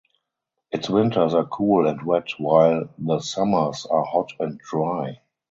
[0.71, 5.19] Its winters are cool and wet while the summers are hot and dry.